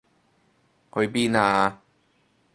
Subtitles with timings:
[0.91, 1.79] 去邊啊？